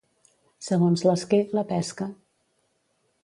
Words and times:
Segons 0.67 1.03
l'esquer, 1.09 1.41
la 1.59 1.63
pesca. 1.73 2.07